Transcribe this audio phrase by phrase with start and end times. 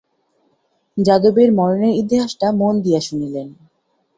[0.97, 3.47] যাদবের মরণের ইতিহাসটা মন দিয়া শুনিলেন।